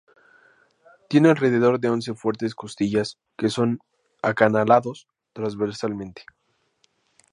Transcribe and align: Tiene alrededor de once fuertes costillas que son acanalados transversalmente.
Tiene 1.09 1.29
alrededor 1.29 1.79
de 1.79 1.89
once 1.89 2.15
fuertes 2.15 2.55
costillas 2.55 3.19
que 3.37 3.49
son 3.49 3.77
acanalados 4.23 5.07
transversalmente. 5.31 6.25